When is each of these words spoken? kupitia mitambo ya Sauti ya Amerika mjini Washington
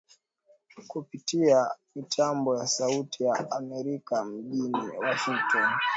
kupitia 0.87 1.69
mitambo 1.95 2.57
ya 2.59 2.67
Sauti 2.67 3.23
ya 3.23 3.51
Amerika 3.51 4.25
mjini 4.25 4.77
Washington 4.97 5.71